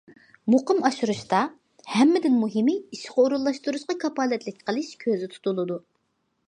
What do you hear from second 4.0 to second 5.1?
كاپالەتلىك قىلىش